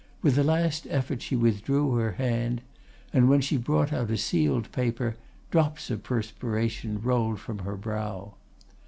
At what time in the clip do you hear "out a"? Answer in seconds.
3.93-4.17